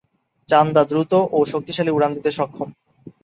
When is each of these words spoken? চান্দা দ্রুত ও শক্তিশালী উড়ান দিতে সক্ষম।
চান্দা 0.47 0.81
দ্রুত 0.89 1.13
ও 1.31 1.49
শক্তিশালী 1.51 1.91
উড়ান 1.93 2.11
দিতে 2.15 2.29
সক্ষম। 2.37 2.69